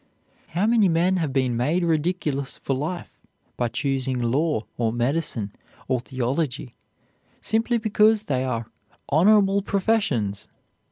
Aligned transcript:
How 0.57 0.65
many 0.65 0.87
men 0.89 1.17
have 1.17 1.31
been 1.31 1.55
made 1.55 1.83
ridiculous 1.83 2.57
for 2.57 2.73
life 2.73 3.21
by 3.55 3.67
choosing 3.67 4.19
law 4.19 4.63
or 4.75 4.91
medicine 4.91 5.51
or 5.87 5.99
theology, 5.99 6.73
simply 7.39 7.77
because 7.77 8.23
they 8.23 8.43
are 8.43 8.65
"honorable 9.09 9.61
professions"! 9.61 10.47